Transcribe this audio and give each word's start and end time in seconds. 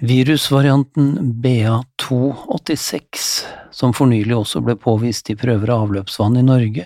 Virusvarianten 0.00 1.34
BA286, 1.42 3.44
som 3.70 3.94
for 3.96 4.06
nylig 4.10 4.36
også 4.36 4.60
ble 4.60 4.74
påvist 4.76 5.30
i 5.32 5.36
prøver 5.40 5.72
av 5.72 5.86
avløpsvann 5.86 6.36
i 6.36 6.44
Norge, 6.44 6.84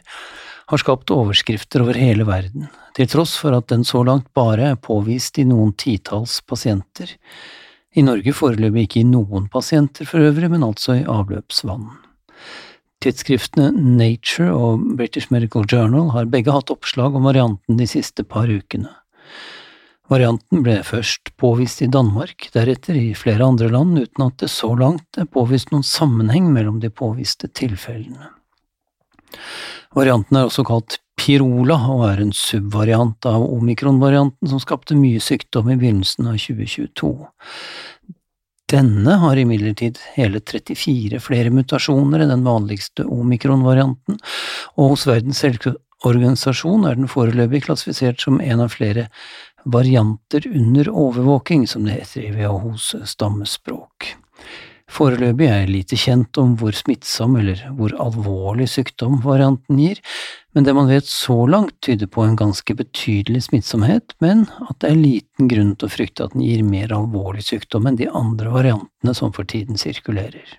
har 0.71 0.79
skapt 0.79 1.11
overskrifter 1.11 1.83
over 1.83 1.99
hele 1.99 2.23
verden, 2.29 2.69
til 2.95 3.11
tross 3.11 3.35
for 3.41 3.57
at 3.57 3.67
den 3.73 3.83
så 3.87 4.05
langt 4.07 4.29
bare 4.37 4.73
er 4.73 4.79
påvist 4.79 5.39
i 5.43 5.45
noen 5.49 5.73
titalls 5.75 6.39
pasienter. 6.47 7.11
I 7.99 8.07
Norge 8.07 8.31
foreløpig 8.31 8.87
ikke 8.87 9.03
i 9.03 9.11
noen 9.11 9.51
pasienter 9.51 10.07
for 10.07 10.23
øvrig, 10.23 10.47
men 10.53 10.63
altså 10.63 11.01
i 11.01 11.03
avløpsvann. 11.03 11.91
Tidsskriftene 13.03 13.73
Nature 13.75 14.55
og 14.55 14.87
British 14.95 15.35
Medical 15.35 15.67
Journal 15.67 16.15
har 16.15 16.31
begge 16.31 16.55
hatt 16.55 16.71
oppslag 16.71 17.11
om 17.17 17.27
varianten 17.27 17.75
de 17.81 17.91
siste 17.91 18.23
par 18.23 18.47
ukene. 18.47 18.93
Varianten 20.11 20.65
ble 20.67 20.81
først 20.83 21.31
påvist 21.39 21.85
i 21.85 21.91
Danmark, 21.91 22.49
deretter 22.55 22.97
i 22.99 23.13
flere 23.15 23.47
andre 23.47 23.69
land, 23.71 23.99
uten 23.99 24.27
at 24.27 24.41
det 24.43 24.51
så 24.51 24.73
langt 24.79 25.21
er 25.21 25.31
påvist 25.31 25.71
noen 25.71 25.87
sammenheng 25.87 26.49
mellom 26.51 26.81
de 26.83 26.91
påviste 26.91 27.51
tilfellene. 27.55 28.33
Varianten 29.95 30.39
er 30.39 30.49
også 30.49 30.67
kalt 30.67 30.99
pirola 31.21 31.77
og 31.93 32.05
er 32.09 32.23
en 32.25 32.35
subvariant 32.35 33.27
av 33.29 33.45
omikron-varianten 33.45 34.51
som 34.51 34.63
skapte 34.63 34.97
mye 34.99 35.21
sykdom 35.23 35.71
i 35.71 35.79
begynnelsen 35.79 36.31
av 36.31 36.39
2022. 36.41 37.13
Denne 38.71 39.17
har 39.19 39.39
imidlertid 39.39 39.99
hele 40.15 40.41
34 40.47 41.19
flere 41.23 41.51
mutasjoner 41.55 42.23
enn 42.23 42.31
den 42.31 42.47
vanligste 42.47 43.07
omikron-varianten, 43.07 44.21
og 44.79 44.93
hos 44.93 45.07
Verdens 45.11 45.43
helseorganisasjon 45.47 46.87
er 46.87 47.01
den 47.01 47.11
foreløpig 47.11 47.65
klassifisert 47.67 48.23
som 48.23 48.39
en 48.41 48.63
av 48.63 48.71
flere 48.77 49.09
varianter 49.65 50.47
under 50.49 50.89
overvåking, 50.89 51.67
som 51.67 51.85
det 51.85 52.01
heter 52.01 52.27
i 52.27 52.33
WHOs 52.35 52.95
stammespråk. 53.05 54.15
Foreløpig 54.91 55.47
er 55.47 55.61
jeg 55.63 55.71
lite 55.71 55.97
kjent 56.01 56.39
om 56.43 56.57
hvor 56.59 56.75
smittsom 56.75 57.37
eller 57.39 57.61
hvor 57.79 57.93
alvorlig 58.03 58.67
sykdom 58.73 59.21
varianten 59.23 59.79
gir, 59.79 60.01
men 60.51 60.67
det 60.67 60.75
man 60.75 60.91
vet 60.91 61.07
så 61.07 61.37
langt 61.47 61.77
tyder 61.87 62.11
på 62.11 62.25
en 62.27 62.35
ganske 62.39 62.75
betydelig 62.75 63.45
smittsomhet, 63.47 64.17
men 64.25 64.49
at 64.67 64.81
det 64.83 64.91
er 64.91 64.99
liten 64.99 65.51
grunn 65.53 65.77
til 65.77 65.87
å 65.87 65.95
frykte 65.95 66.27
at 66.27 66.35
den 66.35 66.43
gir 66.43 66.65
mer 66.67 66.91
alvorlig 66.97 67.47
sykdom 67.47 67.87
enn 67.87 68.01
de 68.01 68.11
andre 68.11 68.51
variantene 68.51 69.15
som 69.15 69.31
for 69.37 69.47
tiden 69.47 69.79
sirkulerer. 69.79 70.59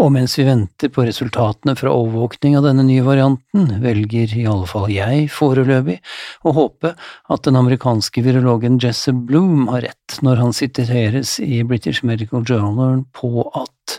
Og 0.00 0.12
mens 0.14 0.36
vi 0.38 0.46
venter 0.46 0.92
på 0.92 1.04
resultatene 1.04 1.74
fra 1.76 1.92
overvåkning 1.92 2.56
av 2.58 2.64
denne 2.68 2.84
nye 2.86 3.04
varianten, 3.04 3.66
velger 3.82 4.32
i 4.38 4.46
alle 4.48 4.68
fall 4.70 4.88
jeg 4.92 5.26
foreløpig 5.34 5.98
å 6.46 6.54
håpe 6.56 6.94
at 6.94 7.44
den 7.46 7.58
amerikanske 7.60 8.24
virologen 8.24 8.78
Jesse 8.80 9.12
Bloom 9.12 9.68
har 9.72 9.84
rett 9.88 10.20
når 10.24 10.44
han 10.44 10.56
siteres 10.56 11.38
i 11.42 11.62
British 11.66 12.04
Medical 12.06 12.46
Journal 12.46 13.02
på 13.16 13.48
at 13.50 13.98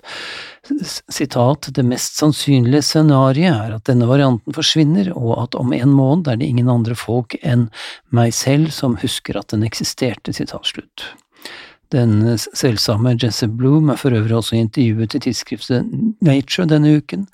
sitat, 1.11 1.67
det 1.75 1.83
mest 1.83 2.19
sannsynlige 2.19 2.83
scenarioet 2.85 3.65
er 3.65 3.75
at 3.75 3.87
denne 3.89 4.07
varianten 4.09 4.55
forsvinner, 4.55 5.11
og 5.17 5.33
at 5.43 5.57
om 5.59 5.73
en 5.75 5.95
måned 5.95 6.29
er 6.31 6.39
det 6.39 6.47
ingen 6.47 6.69
andre 6.71 6.95
folk 6.97 7.35
enn 7.41 7.67
meg 8.15 8.33
selv 8.37 8.71
som 8.75 8.97
husker 9.01 9.39
at 9.39 9.51
den 9.53 9.65
eksisterte, 9.67 10.33
sitat 10.37 10.69
slutt. 10.69 11.11
Den 11.91 12.37
selvsamme 12.39 13.17
Jesse 13.19 13.49
Bloom 13.51 13.89
er 13.91 13.99
for 13.99 14.15
øvrig 14.15 14.37
også 14.37 14.55
intervjuet 14.55 15.17
i 15.17 15.21
tidsskriftet 15.25 15.89
Nature 16.23 16.69
denne 16.71 16.93
uken, 17.01 17.25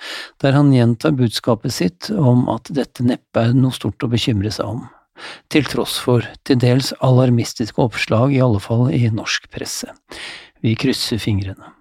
der 0.42 0.58
han 0.58 0.72
gjentar 0.74 1.14
budskapet 1.18 1.76
sitt 1.76 2.10
om 2.10 2.48
at 2.50 2.72
dette 2.74 3.06
neppe 3.06 3.44
er 3.44 3.54
noe 3.54 3.76
stort 3.76 4.02
å 4.02 4.10
bekymre 4.10 4.50
seg 4.54 4.66
om, 4.66 4.84
til 5.54 5.70
tross 5.70 6.00
for 6.02 6.26
til 6.48 6.58
dels 6.64 6.90
alarmistiske 7.06 7.82
oppslag, 7.82 8.34
i 8.34 8.42
alle 8.42 8.62
fall 8.64 8.90
i 8.90 9.06
norsk 9.14 9.46
presse. 9.54 9.94
Vi 10.66 10.74
krysser 10.80 11.22
fingrene. 11.22 11.76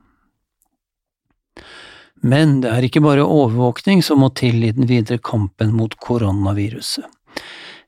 Men 2.26 2.60
det 2.60 2.72
er 2.72 2.84
ikke 2.84 3.04
bare 3.04 3.24
overvåkning 3.24 4.02
som 4.04 4.20
må 4.20 4.32
til 4.36 4.64
i 4.66 4.72
den 4.74 4.88
videre 4.90 5.20
kampen 5.22 5.72
mot 5.76 5.96
koronaviruset. 6.02 7.06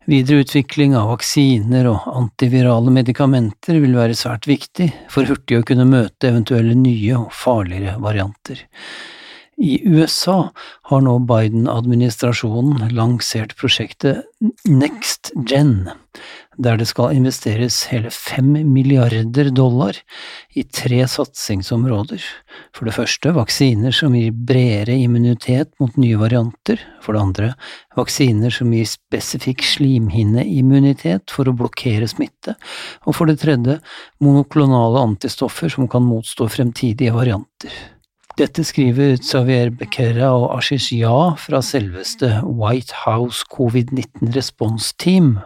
Videre 0.08 0.40
utvikling 0.40 0.94
av 0.96 1.10
vaksiner 1.10 1.84
og 1.90 2.06
antivirale 2.16 2.88
medikamenter 2.94 3.76
vil 3.82 3.92
være 3.92 4.16
svært 4.16 4.46
viktig 4.48 4.86
for 5.12 5.28
hurtig 5.28 5.58
å 5.58 5.66
kunne 5.68 5.84
møte 5.84 6.30
eventuelle 6.30 6.72
nye 6.80 7.18
og 7.18 7.34
farligere 7.36 7.98
varianter. 8.00 8.62
I 9.58 9.80
USA 9.84 10.52
har 10.82 11.00
nå 11.02 11.16
Biden-administrasjonen 11.26 12.92
lansert 12.94 13.56
prosjektet 13.58 14.28
NextGen, 14.70 15.88
der 16.62 16.78
det 16.78 16.86
skal 16.86 17.16
investeres 17.18 17.80
hele 17.90 18.12
fem 18.14 18.52
milliarder 18.70 19.50
dollar 19.50 19.98
i 20.54 20.62
tre 20.62 21.00
satsingsområder. 21.10 22.22
For 22.70 22.86
det 22.86 22.94
første 23.00 23.34
vaksiner 23.34 23.98
som 23.98 24.14
gir 24.14 24.30
bredere 24.30 24.94
immunitet 24.94 25.74
mot 25.82 25.98
nye 25.98 26.22
varianter. 26.22 26.78
For 27.02 27.18
det 27.18 27.26
andre 27.26 27.52
vaksiner 27.98 28.54
som 28.54 28.70
gir 28.70 28.86
spesifikk 28.86 29.66
slimhinneimmunitet 29.66 31.34
for 31.34 31.50
å 31.50 31.58
blokkere 31.58 32.06
smitte. 32.06 32.54
Og 33.10 33.18
for 33.18 33.26
det 33.26 33.40
tredje 33.42 33.80
monoklonale 34.22 35.02
antistoffer 35.10 35.74
som 35.74 35.90
kan 35.90 36.06
motstå 36.06 36.46
fremtidige 36.46 37.18
varianter. 37.18 37.74
Dette 38.38 38.62
skriver 38.62 39.16
Xavier 39.18 39.72
Becerra 39.74 40.28
og 40.30 40.52
Ashish 40.54 40.92
Ja 40.94 41.32
fra 41.42 41.58
selveste 41.64 42.28
White 42.46 42.94
House 43.02 43.42
covid-19 43.50 44.30
Response 44.36 44.92
Team 45.02 45.40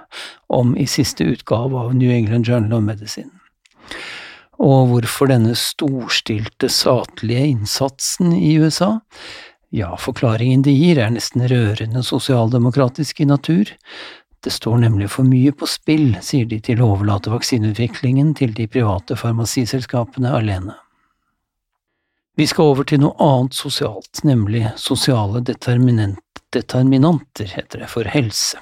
om 0.53 0.75
i 0.77 0.85
siste 0.85 1.25
utgave 1.25 1.73
av 1.87 1.95
New 1.97 2.13
England 2.13 2.51
Journal 2.51 2.77
of 2.77 2.85
Medicine. 2.91 3.33
Og 4.61 4.91
hvorfor 4.91 5.33
denne 5.33 5.57
storstilte 5.57 6.69
statlige 6.69 7.47
innsatsen 7.55 8.37
i 8.37 8.59
USA? 8.61 8.99
Ja, 9.73 9.95
forklaringen 9.97 10.61
de 10.61 10.77
gir 10.77 11.01
er 11.01 11.17
nesten 11.17 11.49
rørende 11.49 12.05
sosialdemokratisk 12.05 13.25
i 13.25 13.31
natur. 13.33 13.73
Det 14.45 14.53
står 14.53 14.85
nemlig 14.85 15.09
for 15.17 15.25
mye 15.25 15.57
på 15.57 15.65
spill, 15.65 16.11
sier 16.21 16.45
de 16.45 16.61
til 16.61 16.85
å 16.85 16.93
overlate 16.93 17.33
vaksineutviklingen 17.33 18.37
til 18.37 18.53
de 18.53 18.69
private 18.69 19.17
farmasiselskapene 19.17 20.37
alene. 20.43 20.77
Vi 22.37 22.47
skal 22.49 22.73
over 22.73 22.87
til 22.89 23.03
noe 23.03 23.13
annet 23.21 23.57
sosialt, 23.57 24.23
nemlig 24.25 24.65
sosiale 24.81 25.43
determinanter, 25.45 27.51
heter 27.53 27.83
det, 27.83 27.89
for 27.93 28.09
helse. 28.09 28.61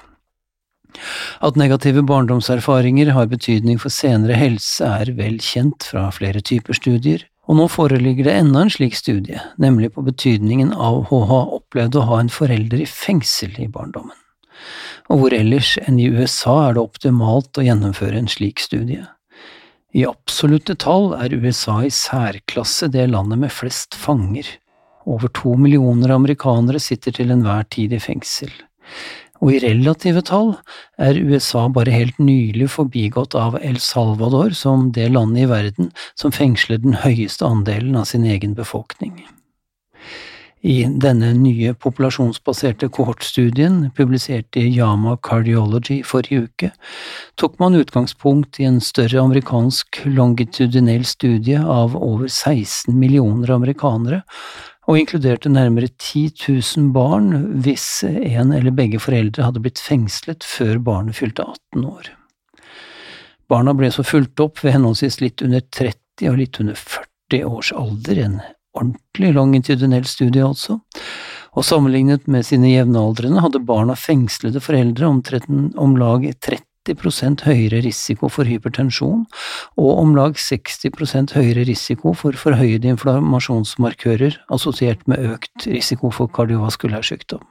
At 1.39 1.55
negative 1.55 2.03
barndomserfaringer 2.03 3.13
har 3.15 3.31
betydning 3.31 3.79
for 3.79 3.95
senere 3.95 4.35
helse 4.35 4.87
er 4.87 5.13
vel 5.15 5.39
kjent 5.39 5.87
fra 5.87 6.09
flere 6.15 6.43
typer 6.43 6.75
studier, 6.75 7.23
og 7.47 7.61
nå 7.61 7.69
foreligger 7.71 8.27
det 8.27 8.35
enda 8.43 8.65
en 8.65 8.75
slik 8.75 8.99
studie, 8.99 9.39
nemlig 9.63 9.93
på 9.95 10.03
betydningen 10.07 10.75
av 10.75 11.07
å 11.15 11.23
ha 11.31 11.41
opplevd 11.61 11.99
å 11.99 12.09
ha 12.11 12.19
en 12.25 12.31
forelder 12.31 12.83
i 12.83 12.91
fengsel 12.91 13.55
i 13.63 13.71
barndommen. 13.71 14.19
Og 15.11 15.23
hvor 15.23 15.35
ellers 15.35 15.77
enn 15.87 15.99
i 15.99 16.11
USA 16.11 16.57
er 16.69 16.77
det 16.77 16.85
optimalt 16.85 17.59
å 17.59 17.67
gjennomføre 17.67 18.19
en 18.19 18.31
slik 18.31 18.63
studie? 18.63 19.03
I 19.91 20.05
absolutte 20.07 20.77
tall 20.79 21.11
er 21.19 21.35
USA 21.35 21.81
i 21.83 21.91
særklasse 21.91 22.89
det 22.95 23.09
landet 23.11 23.41
med 23.43 23.51
flest 23.51 23.97
fanger. 23.99 24.47
Over 25.11 25.33
to 25.35 25.57
millioner 25.59 26.13
amerikanere 26.15 26.79
sitter 26.83 27.17
til 27.17 27.33
enhver 27.35 27.67
tid 27.75 27.97
i 27.97 28.03
fengsel. 28.03 28.53
Og 29.41 29.55
i 29.57 29.61
relative 29.65 30.23
tall 30.29 30.53
er 31.01 31.19
USA 31.19 31.65
bare 31.73 31.95
helt 31.95 32.21
nylig 32.23 32.69
forbigått 32.71 33.35
av 33.35 33.57
El 33.65 33.81
Salvador 33.83 34.55
som 34.55 34.91
det 34.95 35.09
landet 35.11 35.47
i 35.47 35.51
verden 35.51 35.91
som 36.15 36.35
fengsler 36.35 36.83
den 36.85 36.99
høyeste 37.01 37.49
andelen 37.49 37.97
av 37.99 38.07
sin 38.13 38.29
egen 38.29 38.55
befolkning. 38.55 39.17
I 40.61 40.85
denne 41.01 41.31
nye 41.39 41.73
populasjonsbaserte 41.73 42.91
kohortstudien, 42.93 43.87
publisert 43.97 44.57
i 44.61 44.67
Yama 44.69 45.17
Cardiology 45.25 46.03
forrige 46.05 46.43
uke, 46.45 46.71
tok 47.41 47.57
man 47.63 47.79
utgangspunkt 47.79 48.61
i 48.61 48.67
en 48.69 48.81
større 48.85 49.23
amerikansk 49.23 50.03
longitudinell 50.05 51.07
studie 51.09 51.61
av 51.61 51.97
over 51.97 52.29
16 52.29 52.93
millioner 52.93 53.55
amerikanere, 53.57 54.21
og 54.89 54.99
inkluderte 54.99 55.49
nærmere 55.53 55.89
10 55.97 56.29
000 56.49 56.93
barn 56.93 57.33
hvis 57.65 58.03
en 58.11 58.53
eller 58.53 58.75
begge 58.75 59.01
foreldre 59.01 59.47
hadde 59.47 59.63
blitt 59.65 59.81
fengslet 59.81 60.45
før 60.45 60.81
barnet 60.83 61.17
fylte 61.17 61.47
18 61.47 61.89
år. 61.89 62.13
Barna 63.51 63.73
ble 63.75 63.89
så 63.95 64.05
fulgt 64.07 64.41
opp 64.43 64.61
ved 64.65 64.77
henholdsvis 64.77 65.21
litt 65.23 65.43
under 65.47 65.63
30 65.63 65.99
30 66.21 66.33
og 66.33 66.39
litt 66.41 66.61
under 66.61 66.77
40 66.77 67.45
års 67.49 67.73
alder, 67.73 68.19
en 68.25 68.41
ordentlig 68.77 69.35
longitudinell 69.35 70.07
studie 70.09 70.45
altså, 70.47 70.81
og 71.51 71.67
sammenlignet 71.67 72.29
med 72.31 72.47
sine 72.47 72.71
jevnaldrende 72.71 73.43
hadde 73.43 73.63
barn 73.67 73.91
av 73.91 73.99
fengslede 73.99 74.63
foreldre 74.63 75.09
om 75.11 75.97
lag 75.99 76.27
30 76.39 76.67
høyere 77.45 77.83
risiko 77.85 78.31
for 78.33 78.49
hypertensjon 78.49 79.27
og 79.79 79.91
om 80.01 80.15
lag 80.17 80.39
60% 80.39 81.35
høyere 81.37 81.67
risiko 81.69 82.15
for 82.15 82.33
forhøyede 82.33 82.89
inflammasjonsmarkører 82.95 84.39
assosiert 84.51 85.07
med 85.07 85.35
økt 85.35 85.67
risiko 85.67 86.11
for 86.11 86.31
kardiovaskulær 86.33 87.03
sykdom. 87.03 87.45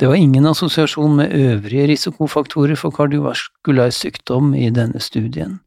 Det 0.00 0.08
var 0.08 0.18
ingen 0.18 0.46
assosiasjon 0.46 1.16
med 1.16 1.34
øvrige 1.34 1.86
risikofaktorer 1.92 2.74
for 2.74 2.90
kardiovaskulær 2.90 3.92
sykdom 3.94 4.54
i 4.58 4.70
denne 4.74 4.98
studien, 4.98 5.60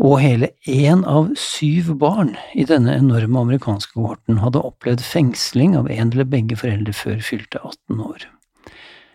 og 0.00 0.16
hele 0.22 0.48
én 0.64 1.02
av 1.04 1.28
syv 1.36 1.92
barn 2.00 2.32
i 2.56 2.64
denne 2.68 2.94
enorme 2.96 3.42
amerikanske 3.44 3.92
kohorten 3.98 4.40
hadde 4.40 4.62
opplevd 4.64 5.02
fengsling 5.04 5.76
av 5.76 5.90
en 5.92 6.12
eller 6.14 6.28
begge 6.28 6.56
foreldre 6.56 6.94
før 6.96 7.18
fylte 7.24 7.60
18 7.60 8.00
år. 8.06 8.28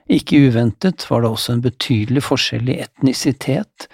Ikke 0.06 0.38
uventet 0.46 1.08
var 1.10 1.24
det 1.24 1.32
også 1.34 1.56
en 1.56 1.64
betydelig 1.64 2.22
forskjell 2.28 2.70
i 2.70 2.78
etnisitet, 2.84 3.88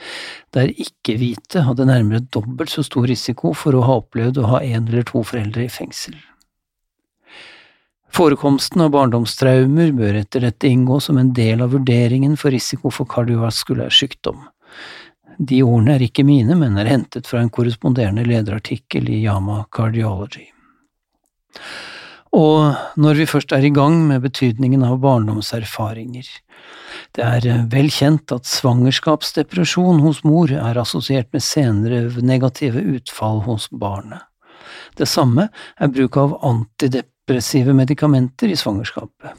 der 0.51 0.73
ikke-hvite 0.73 1.63
hadde 1.63 1.87
nærmere 1.87 2.25
dobbelt 2.35 2.73
så 2.73 2.83
stor 2.83 3.07
risiko 3.07 3.53
for 3.55 3.77
å 3.77 3.85
ha 3.87 3.95
opplevd 4.01 4.41
å 4.41 4.49
ha 4.51 4.59
en 4.59 4.89
eller 4.89 5.07
to 5.07 5.23
foreldre 5.23 5.63
i 5.69 5.71
fengsel. 5.71 6.17
Forekomsten 8.11 8.83
av 8.83 8.91
barndomstraumer 8.91 9.93
bør 9.95 10.17
etter 10.19 10.43
dette 10.43 10.67
inngå 10.67 10.99
som 10.99 11.15
en 11.21 11.31
del 11.31 11.63
av 11.63 11.71
vurderingen 11.71 12.35
for 12.35 12.51
risiko 12.51 12.91
for 12.91 13.07
kardiovaskulær 13.07 13.95
sykdom. 13.95 14.41
De 15.37 15.61
ordene 15.63 15.95
er 15.95 16.05
ikke 16.05 16.25
mine, 16.27 16.55
men 16.59 16.77
er 16.79 16.89
hentet 16.89 17.29
fra 17.29 17.41
en 17.41 17.51
korresponderende 17.53 18.25
lederartikkel 18.27 19.09
i 19.09 19.21
Yama 19.25 19.63
Cardiology. 19.73 20.47
Og 22.31 22.77
når 22.95 23.17
vi 23.19 23.27
først 23.27 23.51
er 23.51 23.65
i 23.67 23.73
gang 23.75 23.97
med 24.07 24.23
betydningen 24.23 24.85
av 24.87 25.01
barndomserfaringer, 25.03 26.27
det 27.15 27.25
er 27.27 27.65
vel 27.71 27.89
kjent 27.91 28.31
at 28.31 28.47
svangerskapsdepresjon 28.47 29.99
hos 29.99 30.21
mor 30.23 30.51
er 30.55 30.79
assosiert 30.79 31.27
med 31.35 31.43
senere 31.43 32.05
negative 32.23 32.79
utfall 32.95 33.43
hos 33.49 33.67
barnet. 33.71 34.23
Det 34.95 35.09
samme 35.09 35.49
er 35.51 35.91
bruk 35.91 36.17
av 36.21 36.37
antidepressive 36.47 37.75
medikamenter 37.75 38.51
i 38.51 38.59
svangerskapet. 38.59 39.35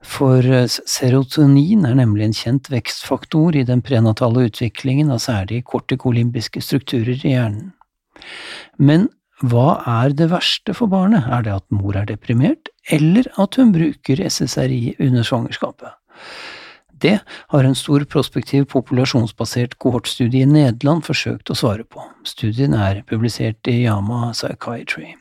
For 0.00 0.44
eh, 0.44 0.66
serotonin 0.68 1.84
er 1.88 1.96
nemlig 1.98 2.26
en 2.26 2.36
kjent 2.36 2.70
vekstfaktor 2.72 3.56
i 3.56 3.66
den 3.68 3.82
prenatale 3.84 4.46
utviklingen 4.48 5.12
av 5.12 5.20
særlig 5.24 5.62
kortikolimbiske 5.68 6.62
strukturer 6.64 7.18
i 7.20 7.34
hjernen. 7.34 7.72
Men 8.80 9.08
hva 9.40 9.80
er 9.88 10.12
det 10.16 10.30
verste 10.32 10.74
for 10.76 10.92
barnet, 10.92 11.24
er 11.24 11.44
det 11.46 11.52
at 11.54 11.66
mor 11.72 11.96
er 11.96 12.08
deprimert, 12.08 12.68
eller 12.92 13.28
at 13.40 13.56
hun 13.56 13.72
bruker 13.72 14.20
SSRI 14.28 14.96
under 15.00 15.24
svangerskapet? 15.24 15.96
Det 17.00 17.16
har 17.24 17.64
en 17.64 17.76
stor 17.76 18.04
prospektiv 18.04 18.66
populasjonsbasert 18.72 19.78
kohortstudie 19.80 20.44
i 20.44 20.50
Nederland 20.50 21.06
forsøkt 21.06 21.48
å 21.48 21.56
svare 21.56 21.86
på. 21.88 22.04
Studien 22.28 22.76
er 22.76 23.00
publisert 23.08 23.70
i 23.72 23.78
Yama 23.86 24.34
Psychiatry. 24.34 25.14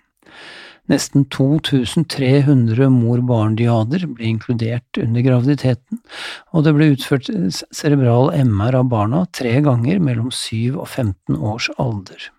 Nesten 0.89 1.27
2300 1.30 2.89
mor-barn-diader 2.94 4.07
ble 4.09 4.31
inkludert 4.31 5.01
under 5.01 5.25
graviditeten, 5.25 6.01
og 6.53 6.65
det 6.65 6.74
ble 6.77 6.91
utført 6.95 7.30
cerebral 7.75 8.33
MR 8.39 8.81
av 8.81 8.89
barna 8.89 9.24
tre 9.36 9.53
ganger 9.65 10.01
mellom 10.01 10.33
7 10.33 10.80
og 10.80 10.88
15 10.88 11.38
års 11.38 11.69
alder 11.77 12.31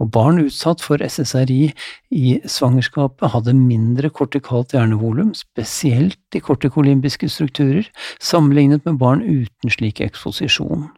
og 0.00 0.10
barn 0.14 0.40
utsatt 0.42 0.82
for 0.84 1.02
SSRI 1.02 1.60
i 2.14 2.32
svangerskapet 2.48 3.32
hadde 3.34 3.54
mindre 3.56 4.10
kortikalt 4.14 4.74
hjernevolum, 4.76 5.32
spesielt 5.36 6.36
i 6.36 6.42
kortikolimbiske 6.42 7.28
strukturer, 7.32 7.88
sammenlignet 8.22 8.84
med 8.88 9.00
barn 9.02 9.22
uten 9.22 9.72
slik 9.72 10.02
eksposisjon, 10.04 10.88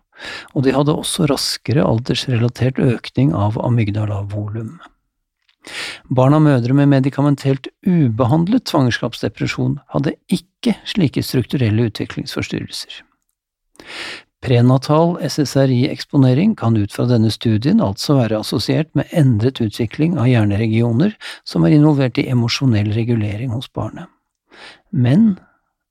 og 0.55 0.67
de 0.67 0.75
hadde 0.77 0.95
også 0.95 1.29
raskere 1.31 1.85
aldersrelatert 1.85 2.81
økning 2.83 3.35
av 3.37 3.59
amygdala-volum. 3.63 4.77
Barn 6.11 6.37
av 6.37 6.45
mødre 6.45 6.77
med 6.77 6.91
medikamentelt 6.93 7.71
ubehandlet 7.87 8.69
svangerskapsdepresjon 8.69 9.79
hadde 9.95 10.17
ikke 10.33 10.77
slike 10.89 11.25
strukturelle 11.25 11.89
utviklingsforstyrrelser. 11.89 13.03
Prenatal 14.45 15.15
SSRI-eksponering 15.25 16.53
kan 16.61 16.77
ut 16.77 16.93
fra 16.93 17.07
denne 17.09 17.31
studien 17.33 17.81
altså 17.81 18.19
være 18.19 18.43
assosiert 18.45 18.91
med 18.99 19.09
endret 19.17 19.63
utvikling 19.65 20.19
av 20.21 20.29
hjerneregioner 20.29 21.15
som 21.49 21.65
er 21.65 21.79
involvert 21.79 22.21
i 22.21 22.27
emosjonell 22.29 22.93
regulering 22.93 23.55
hos 23.57 23.71
barnet. 23.73 24.11
Men, 24.93 25.39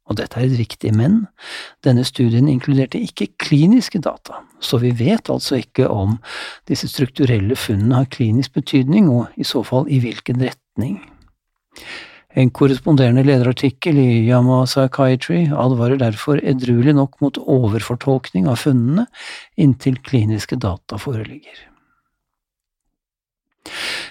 og 0.10 0.18
dette 0.20 0.40
er 0.40 0.50
et 0.50 0.58
viktig 0.60 0.92
men, 0.96 1.22
denne 1.86 2.04
studien 2.08 2.50
inkluderte 2.52 3.00
ikke 3.00 3.30
kliniske 3.40 4.02
data, 4.04 4.42
så 4.60 4.80
vi 4.84 4.92
vet 5.00 5.32
altså 5.32 5.62
ikke 5.62 5.88
om 5.90 6.18
disse 6.70 6.90
strukturelle 6.92 7.56
funnene 7.60 8.02
har 8.02 8.10
klinisk 8.12 8.58
betydning, 8.60 9.08
og 9.10 9.32
i 9.40 9.48
så 9.48 9.64
fall 9.68 9.88
i 9.88 10.02
hvilken 10.04 10.44
retning. 10.44 11.00
En 12.34 12.50
korresponderende 12.50 13.22
lederartikkel 13.24 14.00
i 14.02 14.24
Yama 14.26 14.64
Psychiatry 14.66 15.44
advarer 15.54 16.00
derfor 16.02 16.40
edruelig 16.42 16.96
nok 16.98 17.20
mot 17.22 17.38
overfortolkning 17.38 18.48
av 18.50 18.58
funnene 18.64 19.06
inntil 19.62 20.00
kliniske 20.02 20.58
data 20.58 20.98
foreligger. 20.98 21.62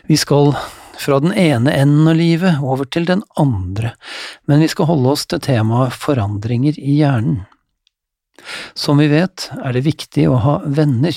Vi 0.06 0.16
skal 0.16 0.54
fra 1.02 1.18
den 1.22 1.34
ene 1.34 1.74
enden 1.74 2.08
av 2.10 2.18
livet 2.18 2.62
over 2.62 2.88
til 2.88 3.06
den 3.08 3.24
andre, 3.40 3.94
men 4.46 4.62
vi 4.62 4.70
skal 4.70 4.88
holde 4.90 5.14
oss 5.16 5.26
til 5.28 5.42
temaet 5.42 5.96
forandringer 5.98 6.78
i 6.78 6.98
hjernen. 7.00 7.42
Som 8.74 8.98
vi 9.02 9.08
vet, 9.12 9.50
er 9.62 9.74
det 9.76 9.84
viktig 9.86 10.26
å 10.30 10.38
ha 10.42 10.54
venner. 10.66 11.16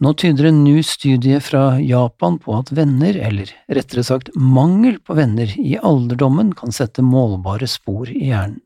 Nå 0.00 0.14
tyder 0.16 0.48
en 0.48 0.62
ny 0.64 0.80
studie 0.86 1.42
fra 1.44 1.74
Japan 1.80 2.38
på 2.40 2.56
at 2.56 2.72
venner, 2.72 3.16
eller 3.20 3.52
rettere 3.68 4.04
sagt 4.06 4.32
mangel 4.34 4.96
på 5.04 5.16
venner, 5.18 5.52
i 5.60 5.76
alderdommen 5.76 6.54
kan 6.56 6.72
sette 6.72 7.04
målbare 7.04 7.68
spor 7.68 8.08
i 8.08 8.30
hjernen. 8.32 8.62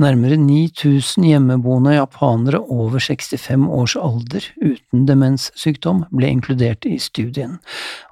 Nærmere 0.00 0.38
9000 0.40 1.26
hjemmeboende 1.26 1.92
japanere 1.94 2.62
over 2.64 2.96
65 2.98 3.68
års 3.68 3.96
alder 3.96 4.46
uten 4.64 5.04
demenssykdom 5.06 6.06
ble 6.10 6.30
inkludert 6.32 6.88
i 6.88 6.96
studien, 6.98 7.58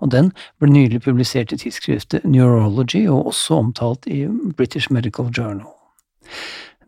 og 0.05 0.13
den 0.13 0.29
ble 0.61 0.71
nylig 0.75 1.01
publisert 1.07 1.55
i 1.57 1.61
tidsskriftet 1.63 2.27
Neurology 2.29 3.07
og 3.09 3.33
også 3.33 3.63
omtalt 3.63 4.07
i 4.07 4.27
British 4.59 4.93
Medical 4.93 5.33
Journal. 5.33 5.65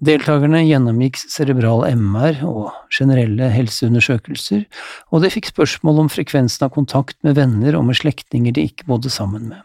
Deltakerne 0.03 0.65
gjennomgikk 0.67 1.21
cerebral 1.31 1.85
MR 1.95 2.43
og 2.45 2.73
generelle 2.93 3.49
helseundersøkelser, 3.55 4.65
og 5.15 5.23
de 5.23 5.31
fikk 5.31 5.53
spørsmål 5.55 6.05
om 6.05 6.11
frekvensen 6.13 6.67
av 6.67 6.75
kontakt 6.75 7.17
med 7.23 7.39
venner 7.39 7.79
og 7.79 7.87
med 7.89 8.01
slektninger 8.03 8.53
de 8.53 8.67
ikke 8.69 8.91
bodde 8.91 9.13
sammen 9.15 9.49
med. 9.55 9.63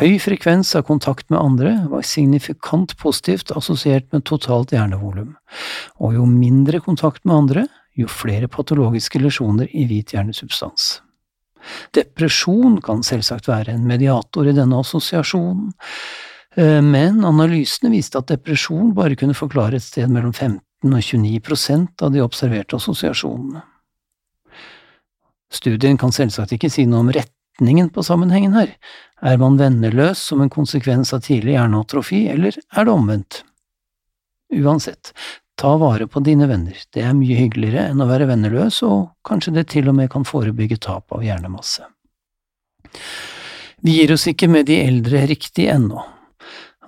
Høy 0.00 0.18
frekvens 0.22 0.72
av 0.78 0.86
kontakt 0.88 1.28
med 1.32 1.40
andre 1.40 1.74
var 1.90 2.06
signifikant 2.06 2.96
positivt 3.00 3.52
assosiert 3.56 4.08
med 4.14 4.24
totalt 4.28 4.74
hjernevolum, 4.74 5.34
og 5.98 6.16
jo 6.16 6.26
mindre 6.28 6.82
kontakt 6.84 7.24
med 7.24 7.36
andre, 7.36 7.66
jo 7.98 8.08
flere 8.08 8.48
patologiske 8.48 9.20
lesjoner 9.20 9.70
i 9.74 9.86
hvit 9.90 10.14
hjernesubstans. 10.14 11.00
Depresjon 11.96 12.78
kan 12.84 13.02
selvsagt 13.04 13.50
være 13.50 13.74
en 13.74 13.86
mediator 13.88 14.48
i 14.48 14.56
denne 14.56 14.78
assosiasjonen, 14.80 15.74
Eh, 16.56 16.82
men 16.82 17.24
analysene 17.24 17.92
viste 17.94 18.18
at 18.18 18.30
depresjon 18.30 18.94
bare 18.94 19.16
kunne 19.18 19.38
forklare 19.38 19.78
et 19.78 19.86
sted 19.86 20.10
mellom 20.10 20.32
15 20.32 20.60
og 20.90 21.02
29 21.04 21.42
prosent 21.46 22.02
av 22.02 22.14
de 22.14 22.24
observerte 22.24 22.78
assosiasjonene. 22.80 23.62
Studien 25.50 25.98
kan 25.98 26.14
selvsagt 26.14 26.54
ikke 26.54 26.70
si 26.70 26.86
noe 26.86 27.04
om 27.04 27.10
retningen 27.60 27.90
på 27.90 28.02
sammenhengen 28.02 28.52
her. 28.52 28.76
Er 29.22 29.36
man 29.36 29.58
venneløs 29.58 30.18
som 30.18 30.40
en 30.40 30.50
konsekvens 30.50 31.12
av 31.12 31.20
tidlig 31.20 31.52
hjerneatrofi, 31.52 32.28
eller 32.28 32.56
er 32.56 32.84
det 32.84 32.92
omvendt? 32.92 33.44
Uansett, 34.52 35.12
ta 35.56 35.76
vare 35.76 36.06
på 36.06 36.20
dine 36.24 36.48
venner, 36.48 36.76
det 36.92 37.02
er 37.04 37.14
mye 37.14 37.36
hyggeligere 37.36 37.90
enn 37.90 38.00
å 38.00 38.08
være 38.08 38.26
venneløs, 38.30 38.82
og 38.82 39.12
kanskje 39.22 39.54
det 39.58 39.68
til 39.70 39.88
og 39.88 39.94
med 39.94 40.10
kan 40.10 40.24
forebygge 40.24 40.80
tap 40.80 41.12
av 41.12 41.22
hjernemasse. 41.22 41.84
Vi 43.80 43.98
gir 44.00 44.12
oss 44.12 44.26
ikke 44.26 44.48
med 44.48 44.66
de 44.66 44.80
eldre 44.80 45.26
riktig 45.28 45.68
ennå. 45.68 46.00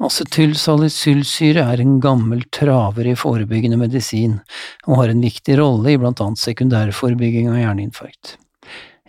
Acetylsalicylsyre 0.02 1.62
er 1.68 1.80
en 1.80 2.00
gammel 2.00 2.42
traver 2.50 3.12
i 3.12 3.14
forebyggende 3.16 3.76
medisin, 3.78 4.40
og 4.88 5.02
har 5.02 5.12
en 5.12 5.20
viktig 5.22 5.58
rolle 5.60 5.92
i 5.92 6.00
blant 6.00 6.20
annet 6.24 6.40
sekundærforebygging 6.40 7.52
av 7.52 7.60
hjerneinfarkt. 7.60 8.38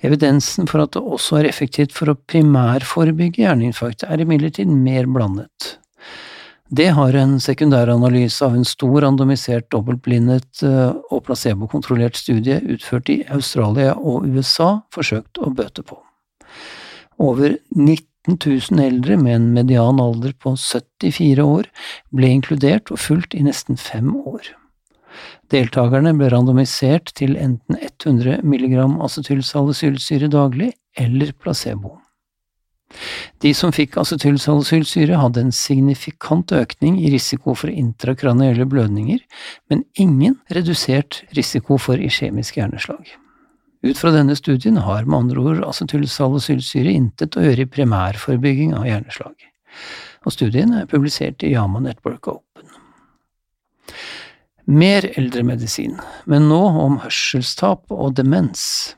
Evidensen 0.03 0.67
for 0.67 0.83
at 0.83 0.95
det 0.95 1.03
også 1.03 1.39
er 1.39 1.47
effektivt 1.47 1.93
for 1.95 2.11
å 2.11 2.19
primærforebygge 2.27 3.45
hjerneinfarkt, 3.45 4.03
er 4.03 4.23
imidlertid 4.23 4.67
mer 4.67 5.07
blandet. 5.07 5.77
Det 6.73 6.89
har 6.97 7.13
en 7.13 7.35
sekundæranalyse 7.43 8.41
av 8.45 8.55
en 8.57 8.65
stor 8.65 9.03
randomisert, 9.03 9.67
dobbeltblindet 9.71 10.63
eh, 10.65 10.95
og 11.13 11.21
placebokontrollert 11.27 12.17
studie 12.17 12.57
utført 12.73 13.11
i 13.13 13.19
Australia 13.35 13.93
og 13.93 14.25
USA 14.25 14.79
forsøkt 14.95 15.37
å 15.37 15.53
bøte 15.53 15.85
på. 15.85 15.99
Over 17.21 17.59
19 17.75 18.39
000 18.39 18.81
eldre 18.81 19.19
med 19.21 19.35
en 19.35 19.47
median 19.53 20.01
alder 20.01 20.33
på 20.33 20.55
74 20.57 21.45
år 21.45 21.69
ble 22.15 22.33
inkludert 22.39 22.89
og 22.91 23.03
fulgt 23.05 23.37
i 23.37 23.45
nesten 23.45 23.77
fem 23.77 24.09
år. 24.23 24.49
Deltakerne 25.53 26.15
ble 26.17 26.31
randomisert 26.33 27.11
til 27.19 27.35
enten 27.37 27.77
100 27.77 28.41
mg 28.41 28.79
acetylsalicylsyre 29.05 30.31
daglig 30.33 30.71
eller 30.97 31.33
placebo. 31.37 31.99
De 33.41 33.51
som 33.57 33.73
fikk 33.73 33.97
acetylsalicylsyre 34.01 35.17
hadde 35.17 35.43
en 35.43 35.53
signifikant 35.53 36.53
økning 36.53 36.99
i 37.01 37.11
risiko 37.13 37.55
for 37.57 37.69
intrakranielle 37.69 38.65
blødninger, 38.69 39.21
men 39.69 39.83
ingen 39.93 40.39
redusert 40.53 41.21
risiko 41.37 41.77
for 41.81 42.01
iskjemisk 42.01 42.57
hjerneslag. 42.57 43.03
Ut 43.83 43.99
fra 43.99 44.13
denne 44.15 44.37
studien 44.39 44.79
har 44.79 45.05
med 45.05 45.19
andre 45.25 45.43
ord 45.43 45.65
acetylsalicylsyre 45.67 46.93
intet 46.93 47.37
å 47.37 47.43
gjøre 47.43 47.65
i 47.65 47.73
primærforebygging 47.77 48.73
av 48.77 48.87
hjerneslag, 48.87 49.35
og 50.23 50.33
studien 50.37 50.73
er 50.77 50.89
publisert 50.89 51.43
i 51.43 51.53
Yama 51.53 51.83
Network 51.83 52.31
Open. 52.31 52.52
Mer 54.63 55.09
eldremedisin, 55.19 55.97
men 56.23 56.45
nå 56.47 56.61
om 56.85 57.01
hørselstap 57.03 57.91
og 57.91 58.13
demens. 58.15 58.95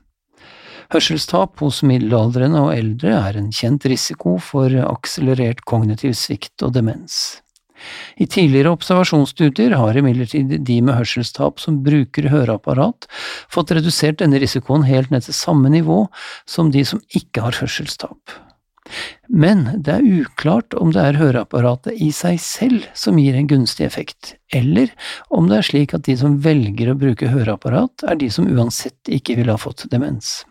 Hørselstap 0.93 1.57
hos 1.63 1.79
middelaldrende 1.81 2.62
og 2.67 2.75
eldre 2.75 3.15
er 3.17 3.39
en 3.39 3.50
kjent 3.50 3.88
risiko 3.89 4.36
for 4.38 4.69
akselerert 4.86 5.63
kognitiv 5.65 6.13
svikt 6.19 6.62
og 6.62 6.75
demens. 6.77 7.41
I 8.22 8.27
tidligere 8.29 8.75
observasjonsstudier 8.77 9.74
har 9.75 9.98
imidlertid 9.98 10.53
de 10.69 10.77
med 10.86 11.00
hørselstap 11.00 11.57
som 11.60 11.81
bruker 11.84 12.29
høreapparat, 12.29 13.10
fått 13.50 13.74
redusert 13.74 14.22
denne 14.22 14.39
risikoen 14.41 14.86
helt 14.86 15.10
ned 15.10 15.25
til 15.25 15.36
samme 15.36 15.74
nivå 15.74 16.03
som 16.45 16.69
de 16.69 16.86
som 16.86 17.01
ikke 17.10 17.41
har 17.41 17.57
hørselstap. 17.57 18.38
Men 19.27 19.65
det 19.82 19.94
er 19.96 20.06
uklart 20.22 20.75
om 20.77 20.92
det 20.94 21.01
er 21.01 21.20
høreapparatet 21.20 21.98
i 22.01 22.12
seg 22.13 22.38
selv 22.42 22.86
som 22.98 23.18
gir 23.20 23.38
en 23.38 23.50
gunstig 23.50 23.88
effekt, 23.88 24.36
eller 24.54 24.92
om 25.34 25.50
det 25.50 25.60
er 25.60 25.70
slik 25.70 25.96
at 25.98 26.06
de 26.06 26.18
som 26.20 26.38
velger 26.44 26.92
å 26.92 27.00
bruke 27.00 27.32
høreapparat, 27.32 28.06
er 28.06 28.20
de 28.22 28.30
som 28.32 28.48
uansett 28.48 29.10
ikke 29.10 29.39
ville 29.39 29.56
ha 29.56 29.62
fått 29.62 29.88
demens. 29.92 30.44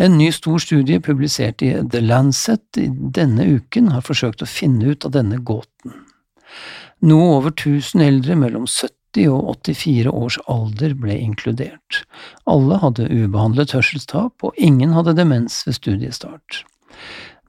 En 0.00 0.16
ny 0.18 0.30
stor 0.32 0.58
studie 0.58 1.02
publisert 1.04 1.62
i 1.62 1.74
The 1.92 2.00
Lancet 2.00 2.80
denne 3.14 3.46
uken 3.60 3.92
har 3.92 4.02
forsøkt 4.06 4.42
å 4.42 4.48
finne 4.48 4.94
ut 4.94 5.04
av 5.06 5.12
denne 5.14 5.38
gåten. 5.44 6.00
Noe 7.04 7.36
over 7.36 7.52
1000 7.52 8.02
eldre 8.02 8.38
mellom 8.40 8.64
70 8.64 9.03
og 9.30 9.54
84 9.62 10.10
års 10.10 10.38
alder 10.50 10.94
ble 10.98 11.16
inkludert. 11.16 12.02
Alle 12.50 12.80
hadde 12.82 13.08
ubehandlet 13.10 13.74
hørselstap, 13.76 14.42
og 14.42 14.58
ingen 14.58 14.94
hadde 14.96 15.16
demens 15.18 15.62
ved 15.66 15.78
studiestart. 15.78 16.64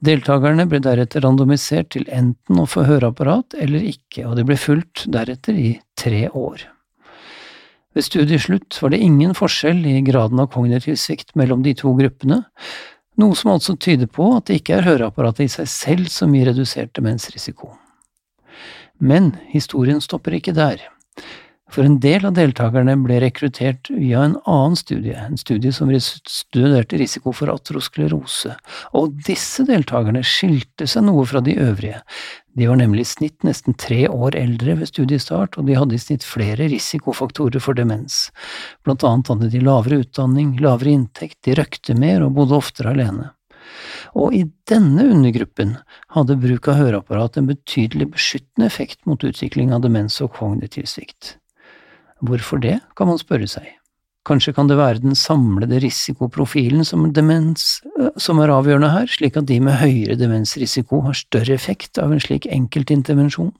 Deltakerne 0.04 0.66
ble 0.68 0.82
deretter 0.84 1.24
randomisert 1.24 1.90
til 1.94 2.04
enten 2.12 2.60
å 2.60 2.68
få 2.68 2.84
høreapparat 2.86 3.56
eller 3.58 3.84
ikke, 3.88 4.26
og 4.28 4.36
de 4.36 4.44
ble 4.48 4.58
fulgt 4.60 5.06
deretter 5.12 5.56
i 5.56 5.70
tre 5.96 6.26
år. 6.28 6.66
Ved 7.96 8.04
studieslutt 8.04 8.76
var 8.82 8.92
det 8.92 9.00
ingen 9.00 9.32
forskjell 9.34 9.80
i 9.88 10.02
graden 10.04 10.42
av 10.42 10.50
kognitiv 10.52 10.98
svikt 11.00 11.32
mellom 11.38 11.62
de 11.64 11.72
to 11.78 11.94
gruppene, 11.96 12.42
noe 13.16 13.36
som 13.38 13.54
altså 13.54 13.72
tyder 13.80 14.10
på 14.12 14.28
at 14.36 14.50
det 14.50 14.60
ikke 14.60 14.76
er 14.76 14.88
høreapparatet 14.90 15.46
i 15.46 15.52
seg 15.54 15.70
selv 15.72 16.10
som 16.12 16.34
gir 16.36 16.50
redusert 16.50 16.92
demensrisiko. 16.98 17.72
Men 19.00 19.32
historien 19.48 20.02
stopper 20.04 20.36
ikke 20.36 20.52
der. 20.56 20.84
For 21.72 21.82
en 21.82 21.96
del 22.00 22.22
av 22.28 22.36
deltakerne 22.36 22.94
ble 23.02 23.18
rekruttert 23.24 23.90
via 23.90 24.22
en 24.22 24.36
annen 24.46 24.76
studie, 24.78 25.16
en 25.18 25.36
studie 25.40 25.72
som 25.74 25.90
studerte 25.98 26.98
risiko 27.00 27.32
for 27.34 27.50
atrosklerose, 27.50 28.54
og 28.94 29.16
disse 29.26 29.66
deltakerne 29.66 30.22
skilte 30.22 30.86
seg 30.86 31.08
noe 31.08 31.24
fra 31.26 31.42
de 31.44 31.56
øvrige. 31.58 32.00
De 32.56 32.68
var 32.70 32.78
nemlig 32.78 33.02
i 33.02 33.10
snitt 33.10 33.44
nesten 33.44 33.74
tre 33.76 34.06
år 34.08 34.38
eldre 34.38 34.78
ved 34.78 34.88
studiestart, 34.88 35.58
og 35.58 35.66
de 35.66 35.76
hadde 35.76 35.98
i 35.98 36.00
snitt 36.00 36.24
flere 36.24 36.70
risikofaktorer 36.70 37.60
for 37.60 37.76
demens. 37.76 38.28
Blant 38.86 39.04
annet 39.04 39.32
hadde 39.34 39.50
de 39.52 39.64
lavere 39.66 40.00
utdanning, 40.06 40.54
lavere 40.62 40.94
inntekt, 40.94 41.40
de 41.44 41.56
røkte 41.58 41.98
mer 41.98 42.24
og 42.24 42.38
bodde 42.38 42.56
oftere 42.56 42.94
alene. 42.94 43.32
Og 44.16 44.32
i 44.38 44.44
denne 44.70 45.08
undergruppen 45.10 45.74
hadde 46.14 46.38
bruk 46.40 46.70
av 46.70 46.78
høreapparat 46.78 47.40
en 47.40 47.50
betydelig 47.50 48.12
beskyttende 48.14 48.70
effekt 48.70 49.02
mot 49.04 49.26
utvikling 49.26 49.74
av 49.74 49.82
demens 49.84 50.20
og 50.24 50.32
kognitiv 50.38 50.86
svikt. 50.88 51.34
Hvorfor 52.24 52.60
det, 52.62 52.78
kan 52.96 53.10
man 53.10 53.20
spørre 53.20 53.48
seg. 53.50 53.66
Kanskje 54.26 54.56
kan 54.56 54.66
det 54.66 54.78
være 54.78 55.02
den 55.04 55.14
samlede 55.14 55.78
risikoprofilen 55.84 56.82
som, 56.84 57.04
demens, 57.14 57.82
eh, 57.98 58.10
som 58.18 58.40
er 58.42 58.50
avgjørende 58.50 58.90
her, 58.90 59.06
slik 59.10 59.36
at 59.38 59.46
de 59.46 59.60
med 59.62 59.78
høyere 59.78 60.18
demensrisiko 60.18 61.04
har 61.06 61.14
større 61.14 61.54
effekt 61.54 62.00
av 62.02 62.12
en 62.12 62.22
slik 62.22 62.48
enkeltintervensjon? 62.50 63.52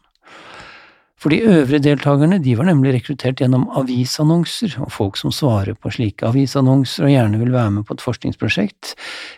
For 1.17 1.33
de 1.33 1.39
øvrige 1.49 1.81
deltakerne, 1.81 2.37
de 2.45 2.59
var 2.59 2.67
nemlig 2.69 2.93
rekruttert 2.99 3.41
gjennom 3.41 3.65
avisannonser, 3.79 4.75
og 4.85 4.93
folk 4.93 5.17
som 5.17 5.33
svarer 5.33 5.79
på 5.79 5.95
slike 5.95 6.27
avisannonser 6.29 7.07
og 7.07 7.15
gjerne 7.15 7.41
vil 7.41 7.55
være 7.55 7.73
med 7.79 7.87
på 7.89 7.97
et 7.97 8.05
forskningsprosjekt, 8.05 8.93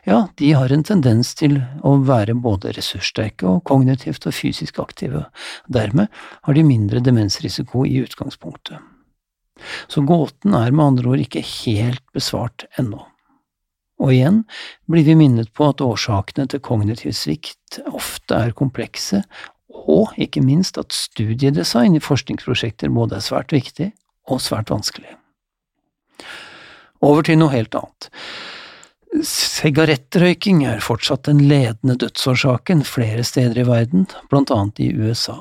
ja, 0.08 0.24
de 0.40 0.52
har 0.58 0.74
en 0.74 0.82
tendens 0.82 1.36
til 1.38 1.60
å 1.86 1.94
være 2.02 2.34
både 2.34 2.74
ressurssterke 2.74 3.46
og 3.46 3.62
kognitivt 3.70 4.26
og 4.26 4.34
fysisk 4.34 4.82
aktive. 4.82 5.28
Dermed 5.70 6.10
har 6.42 6.58
de 6.58 6.66
mindre 6.66 7.04
demensrisiko 7.04 7.86
i 7.86 8.00
utgangspunktet. 8.02 8.82
Så 9.90 10.04
gåten 10.06 10.56
er 10.56 10.72
med 10.72 10.84
andre 10.84 11.14
ord 11.14 11.22
ikke 11.22 11.44
helt 11.44 12.04
besvart 12.16 12.66
ennå. 12.80 13.02
Og 13.98 14.14
igjen 14.14 14.44
blir 14.90 15.06
vi 15.06 15.16
minnet 15.18 15.50
på 15.56 15.70
at 15.72 15.82
årsakene 15.82 16.46
til 16.50 16.62
kognitiv 16.62 17.14
svikt 17.18 17.80
ofte 17.90 18.36
er 18.36 18.54
komplekse, 18.56 19.24
og 19.88 20.14
ikke 20.20 20.42
minst 20.44 20.78
at 20.78 20.94
studiedesign 20.94 21.96
i 21.96 22.02
forskningsprosjekter 22.02 22.92
både 22.94 23.18
er 23.18 23.24
svært 23.24 23.54
viktig 23.54 23.90
og 24.28 24.42
svært 24.44 24.70
vanskelig. 24.70 25.16
Over 27.02 27.26
til 27.26 27.38
noe 27.40 27.54
helt 27.54 27.74
annet. 27.78 28.10
Sigarettrøyking 29.24 30.64
er 30.68 30.82
fortsatt 30.84 31.24
den 31.30 31.40
ledende 31.48 31.96
dødsårsaken 31.98 32.84
flere 32.86 33.24
steder 33.24 33.62
i 33.62 33.66
verden, 33.66 34.06
blant 34.30 34.52
annet 34.54 34.82
i 34.84 34.90
USA. 34.92 35.38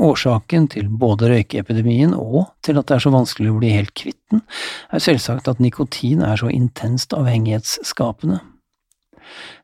Årsaken 0.00 0.70
til 0.72 0.86
både 0.88 1.28
røykeepidemien 1.28 2.14
og 2.16 2.46
til 2.64 2.78
at 2.80 2.88
det 2.88 2.96
er 2.96 3.02
så 3.04 3.10
vanskelig 3.12 3.50
å 3.52 3.58
bli 3.58 3.74
helt 3.74 3.92
kvitt 3.98 4.20
den, 4.32 4.40
er 4.88 5.02
selvsagt 5.04 5.50
at 5.52 5.60
nikotin 5.60 6.22
er 6.24 6.40
så 6.40 6.48
intenst 6.48 7.12
avhengighetsskapende. 7.16 8.40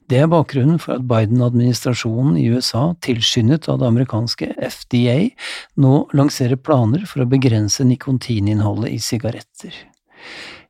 Det 0.08 0.20
er 0.20 0.28
bakgrunnen 0.28 0.78
for 0.80 0.97
at 0.97 1.06
Biden-administrasjonen 1.08 2.37
i 2.40 2.47
USA, 2.52 2.94
tilskyndet 3.04 3.68
av 3.68 3.80
det 3.80 3.88
amerikanske 3.88 4.54
FDA, 4.56 5.16
nå 5.80 5.94
lanserer 6.16 6.61
planer 6.61 7.04
for 7.08 7.25
å 7.25 7.28
begrense 7.28 7.85
nikotininnholdet 7.85 8.94
i 8.94 9.00
sigaretter. 9.04 9.75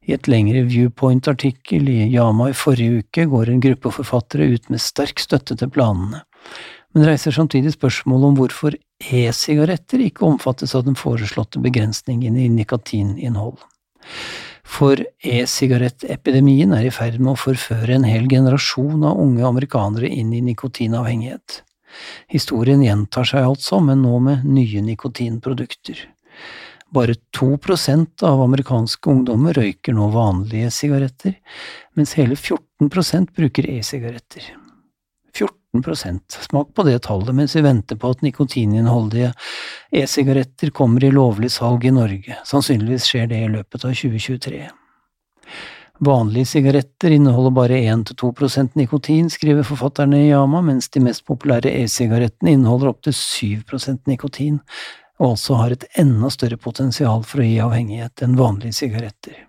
I 0.08 0.14
et 0.16 0.30
lengre 0.30 0.64
Viewpoint-artikkel 0.70 1.90
i 1.92 2.08
Yama 2.14 2.48
i 2.50 2.56
forrige 2.56 3.02
uke 3.02 3.26
går 3.30 3.52
en 3.52 3.62
gruppe 3.62 3.92
forfattere 3.94 4.48
ut 4.54 4.70
med 4.72 4.82
sterk 4.82 5.22
støtte 5.22 5.58
til 5.58 5.70
planene 5.70 6.24
men 6.94 7.06
reiser 7.08 7.34
samtidig 7.34 7.74
spørsmål 7.74 8.30
om 8.30 8.36
hvorfor 8.38 8.76
e-sigaretter 8.98 10.02
ikke 10.06 10.26
omfattes 10.26 10.74
av 10.78 10.86
den 10.86 10.96
foreslåtte 10.98 11.60
begrensningen 11.62 12.36
i 12.40 12.48
nikotininnhold. 12.52 13.58
For 14.68 15.00
e-sigarettepidemien 15.24 16.74
er 16.76 16.88
i 16.88 16.92
ferd 16.92 17.16
med 17.20 17.34
å 17.34 17.40
forføre 17.40 17.96
en 17.96 18.06
hel 18.08 18.28
generasjon 18.30 19.04
av 19.08 19.20
unge 19.20 19.46
amerikanere 19.48 20.10
inn 20.12 20.34
i 20.36 20.42
nikotinavhengighet. 20.50 21.62
Historien 22.28 22.82
gjentar 22.84 23.28
seg 23.28 23.48
altså, 23.48 23.80
men 23.80 24.02
nå 24.04 24.18
med 24.24 24.44
nye 24.44 24.84
nikotinprodukter. 24.84 26.04
Bare 26.94 27.16
to 27.36 27.54
prosent 27.60 28.22
av 28.24 28.40
amerikanske 28.44 29.12
ungdommer 29.12 29.56
røyker 29.56 29.96
nå 29.96 30.08
vanlige 30.12 30.70
sigaretter, 30.72 31.36
mens 31.96 32.16
hele 32.20 32.36
14% 32.36 33.34
bruker 33.36 33.68
e-sigaretter. 33.76 34.52
14% 35.34 36.38
Smak 36.48 36.74
på 36.74 36.84
det 36.86 36.98
tallet 37.04 37.34
mens 37.36 37.56
vi 37.56 37.62
venter 37.62 37.98
på 38.00 38.10
at 38.14 38.22
nikotininnholdige 38.24 39.32
e-sigaretter 39.92 40.72
kommer 40.74 41.04
i 41.04 41.10
lovlig 41.12 41.50
salg 41.52 41.84
i 41.84 41.92
Norge. 41.94 42.38
Sannsynligvis 42.48 43.08
skjer 43.10 43.28
det 43.30 43.42
i 43.44 43.50
løpet 43.52 43.84
av 43.84 43.92
2023. 43.92 44.62
Vanlige 45.98 46.46
sigaretter 46.46 47.10
inneholder 47.10 47.50
bare 47.50 47.80
1–2% 47.90 48.78
nikotin, 48.78 49.30
skriver 49.30 49.66
forfatterne 49.66 50.20
i 50.22 50.28
Yama, 50.30 50.62
mens 50.62 50.88
de 50.94 51.02
mest 51.02 51.24
populære 51.26 51.72
e-sigarettene 51.80 52.54
inneholder 52.54 52.92
opptil 52.92 53.16
7% 53.18 54.06
nikotin, 54.06 54.60
og 55.18 55.32
altså 55.32 55.58
har 55.58 55.74
et 55.74 55.88
enda 55.98 56.30
større 56.30 56.60
potensial 56.62 57.26
for 57.26 57.42
å 57.42 57.48
gi 57.48 57.58
avhengighet 57.64 58.22
enn 58.22 58.38
vanlige 58.38 58.78
sigaretter. 58.78 59.47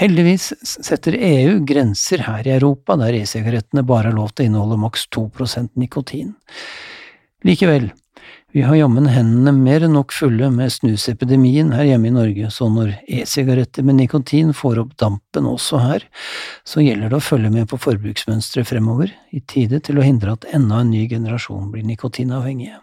Heldigvis 0.00 0.52
setter 0.62 1.16
EU 1.18 1.60
grenser 1.66 2.24
her 2.26 2.46
i 2.46 2.56
Europa, 2.56 2.96
der 3.00 3.16
e-sigarettene 3.18 3.84
bare 3.86 4.10
har 4.10 4.18
lov 4.18 4.34
til 4.34 4.46
å 4.46 4.50
inneholde 4.50 4.80
maks 4.82 5.06
2% 5.14 5.74
nikotin. 5.80 6.34
Likevel, 7.46 7.90
vi 8.56 8.62
har 8.64 8.76
jammen 8.78 9.04
hendene 9.10 9.52
mer 9.52 9.84
enn 9.84 9.92
nok 9.92 10.14
fulle 10.16 10.48
med 10.54 10.72
snusepidemien 10.72 11.74
her 11.76 11.84
hjemme 11.90 12.08
i 12.08 12.14
Norge, 12.14 12.50
så 12.54 12.70
når 12.72 12.94
e-sigaretter 13.04 13.84
med 13.84 13.98
nikotin 13.98 14.54
får 14.56 14.80
opp 14.80 14.94
dampen 15.02 15.48
også 15.50 15.82
her, 15.82 16.06
så 16.64 16.80
gjelder 16.80 17.12
det 17.12 17.18
å 17.18 17.26
følge 17.26 17.50
med 17.52 17.68
på 17.68 17.76
forbruksmønsteret 17.84 18.70
fremover, 18.70 19.12
i 19.36 19.42
tide 19.44 19.82
til 19.84 20.00
å 20.00 20.06
hindre 20.06 20.38
at 20.38 20.48
enda 20.56 20.80
en 20.80 20.94
ny 20.94 21.04
generasjon 21.10 21.68
blir 21.74 21.84
nikotinavhengige. 21.90 22.80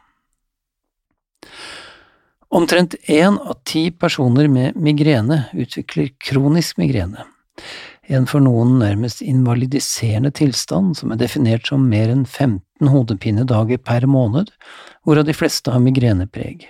Omtrent 2.53 2.93
én 3.10 3.38
av 3.38 3.55
ti 3.65 3.88
personer 3.91 4.45
med 4.48 4.75
migrene 4.77 5.39
utvikler 5.57 6.12
kronisk 6.22 6.77
migrene, 6.77 7.24
en 8.05 8.27
for 8.29 8.45
noen 8.45 8.75
nærmest 8.77 9.24
invalidiserende 9.25 10.29
tilstand 10.38 11.00
som 11.00 11.15
er 11.15 11.22
definert 11.24 11.65
som 11.72 11.88
mer 11.89 12.13
enn 12.13 12.27
15 12.27 12.91
hodepinedager 12.93 13.81
per 13.81 14.05
måned, 14.05 14.51
hvorav 15.01 15.25
de 15.25 15.33
fleste 15.33 15.74
har 15.74 15.81
migrenepreg. 15.81 16.67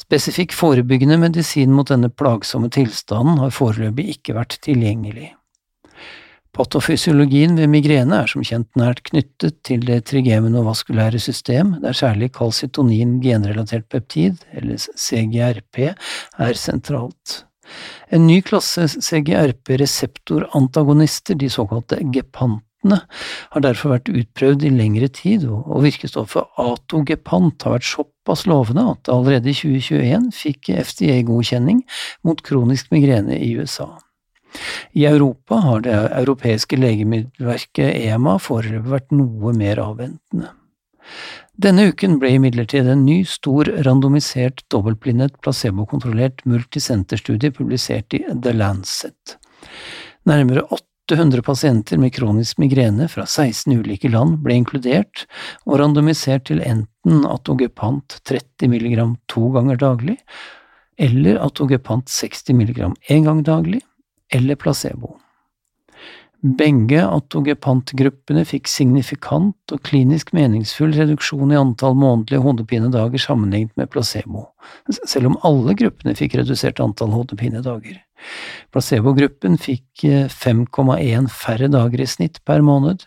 Spesifikk 0.00 0.56
forebyggende 0.56 1.20
medisin 1.20 1.74
mot 1.76 1.92
denne 1.92 2.08
plagsomme 2.08 2.72
tilstanden 2.72 3.42
har 3.42 3.52
foreløpig 3.52 4.14
ikke 4.14 4.38
vært 4.38 4.56
tilgjengelig. 4.64 5.34
Patofysiologien 6.56 7.58
ved 7.58 7.68
migrene 7.70 8.22
er 8.22 8.28
som 8.30 8.42
kjent 8.46 8.70
nært 8.78 9.02
knyttet 9.10 9.54
til 9.68 9.80
det 9.86 9.98
trigeminovaskulære 10.10 11.18
system, 11.22 11.66
der 11.82 11.96
særlig 11.96 12.28
kalcitonin 12.34 13.20
genrelatert 13.22 13.86
peptid, 13.92 14.34
eller 14.56 14.76
CGRP, 14.78 15.76
er 16.38 16.54
sentralt. 16.58 17.44
En 18.10 18.26
ny 18.26 18.42
klasse 18.42 18.88
CGRP-reseptorantagonister, 18.88 21.34
de 21.36 21.50
såkalte 21.52 21.96
gepantene, 22.14 23.00
har 23.52 23.60
derfor 23.60 23.90
vært 23.96 24.08
utprøvd 24.08 24.62
i 24.64 24.70
lengre 24.72 25.08
tid, 25.12 25.44
og 25.50 25.82
virkestoffet 25.84 26.44
atogepant 26.62 27.62
har 27.66 27.72
vært 27.76 27.90
såpass 27.90 28.46
lovende 28.48 28.84
at 28.94 29.00
det 29.04 29.14
allerede 29.14 29.48
i 29.52 29.58
2021 29.60 30.32
fikk 30.40 30.62
FDA-godkjenning 30.80 31.78
mot 32.24 32.38
kronisk 32.46 32.84
migrene 32.94 33.34
i 33.36 33.56
USA. 33.60 33.88
I 34.96 35.04
Europa 35.08 35.60
har 35.64 35.82
det 35.84 35.96
europeiske 36.20 36.78
legemiddelverket 36.80 37.92
EMA 38.08 38.38
foreløpig 38.42 38.94
vært 38.94 39.14
noe 39.14 39.52
mer 39.56 39.80
avventende. 39.82 40.52
Denne 41.58 41.88
uken 41.90 42.20
ble 42.22 42.36
imidlertid 42.36 42.86
en 42.86 43.00
ny, 43.06 43.22
stor, 43.26 43.66
randomisert, 43.86 44.62
dobbeltblindet, 44.70 45.40
placebokontrollert 45.42 46.44
multisenterstudie 46.46 47.50
publisert 47.54 48.14
i 48.14 48.22
The 48.30 48.52
Lancet. 48.54 49.34
Nærmere 50.28 50.62
800 51.08 51.42
pasienter 51.42 51.98
med 51.98 52.12
kronisk 52.14 52.60
migrene 52.62 53.08
fra 53.10 53.24
16 53.26 53.74
ulike 53.80 54.10
land 54.12 54.38
ble 54.44 54.60
inkludert 54.60 55.24
og 55.64 55.80
randomisert 55.80 56.46
til 56.50 56.62
enten 56.62 57.24
atogepant 57.26 58.20
30 58.28 58.70
mg 58.70 59.02
to 59.32 59.48
ganger 59.56 59.80
daglig, 59.80 60.18
eller 60.98 61.40
atogepant 61.42 62.10
60 62.12 62.54
mg 62.54 62.90
én 63.10 63.26
gang 63.26 63.42
daglig, 63.46 63.82
eller 64.34 64.58
placebo. 64.60 65.16
Begge 66.38 67.00
atogepantgruppene 67.02 68.44
fikk 68.46 68.68
signifikant 68.70 69.72
og 69.74 69.80
klinisk 69.88 70.30
meningsfull 70.36 70.92
reduksjon 70.94 71.50
i 71.50 71.58
antall 71.58 71.96
månedlige 71.98 72.44
hodepinedager 72.44 73.24
sammenlignet 73.24 73.74
med 73.80 73.90
placebo, 73.90 74.44
selv 74.86 75.32
om 75.32 75.38
alle 75.48 75.74
gruppene 75.80 76.14
fikk 76.18 76.38
redusert 76.38 76.78
antall 76.84 77.10
hodepinedager. 77.16 77.98
Placebogruppen 78.74 79.58
fikk 79.58 80.06
5,1 80.30 80.94
eh, 81.02 81.26
færre 81.26 81.70
dager 81.74 82.06
i 82.06 82.06
snitt 82.06 82.38
per 82.46 82.62
måned, 82.62 83.02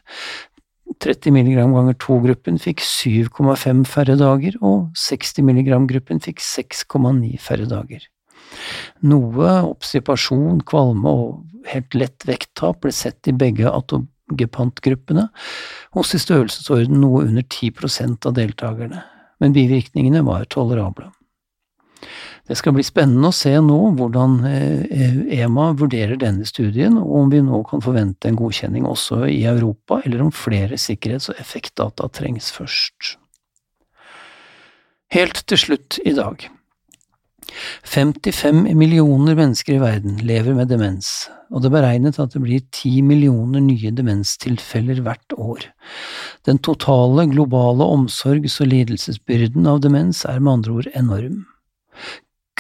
30 1.00 1.32
mg 1.32 1.56
ganger 1.56 1.96
2-gruppen 2.04 2.60
fikk 2.60 2.82
7,5 2.84 3.86
færre 3.88 4.18
dager, 4.20 4.58
og 4.60 4.90
60 4.98 5.46
mg-gruppen 5.48 6.20
fikk 6.24 6.44
6,9 6.44 7.38
færre 7.40 7.68
dager. 7.70 8.10
Noe 9.08 9.54
obstipasjon, 9.70 10.62
kvalme 10.68 11.12
og 11.12 11.70
helt 11.72 11.96
lett 11.98 12.28
vekttap 12.28 12.82
ble 12.84 12.94
sett 12.96 13.30
i 13.30 13.36
begge 13.38 13.70
atogepantgruppene, 13.70 15.30
hos 15.96 16.14
i 16.16 16.22
størrelsesorden 16.22 17.02
noe 17.04 17.26
under 17.28 17.46
10% 17.46 18.28
av 18.28 18.38
deltakerne, 18.38 19.04
men 19.42 19.58
bivirkningene 19.58 20.24
var 20.28 20.48
tolerable. 20.50 21.12
Det 22.48 22.58
skal 22.58 22.74
bli 22.76 22.84
spennende 22.84 23.30
å 23.30 23.36
se 23.36 23.54
nå 23.64 23.78
hvordan 23.96 24.40
EMA 24.44 25.66
eh, 25.70 25.76
vurderer 25.78 26.18
denne 26.20 26.48
studien, 26.50 26.98
og 27.00 27.14
om 27.20 27.30
vi 27.32 27.42
nå 27.46 27.62
kan 27.70 27.84
forvente 27.86 28.28
en 28.28 28.40
godkjenning 28.40 28.88
også 28.90 29.24
i 29.30 29.44
Europa, 29.48 30.02
eller 30.06 30.26
om 30.26 30.34
flere 30.36 30.80
sikkerhets- 30.82 31.30
og 31.32 31.40
effektdata 31.40 32.10
trengs 32.12 32.50
først. 32.56 33.16
Helt 35.16 35.46
til 35.48 35.60
slutt 35.60 36.00
i 36.08 36.16
dag. 36.18 36.50
55 37.84 38.64
millioner 38.78 39.36
mennesker 39.36 39.76
i 39.76 39.82
verden 39.82 40.18
lever 40.26 40.56
med 40.58 40.72
demens, 40.72 41.30
og 41.52 41.62
det 41.62 41.72
er 41.72 41.76
beregnet 41.76 42.20
at 42.22 42.34
det 42.36 42.42
blir 42.44 42.64
10 42.64 43.02
millioner 43.08 43.64
nye 43.64 43.92
demenstilfeller 43.96 45.04
hvert 45.06 45.38
år. 45.38 45.68
Den 46.48 46.62
totale 46.64 47.28
globale 47.32 47.88
omsorgs- 47.88 48.60
og 48.64 48.72
lidelsesbyrden 48.72 49.68
av 49.68 49.82
demens 49.86 50.26
er 50.26 50.40
med 50.40 50.60
andre 50.60 50.78
ord 50.80 50.92
enorm. 50.96 51.42